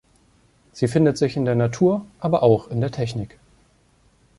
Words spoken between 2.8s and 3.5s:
der Technik.